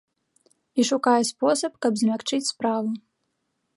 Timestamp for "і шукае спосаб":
0.79-1.73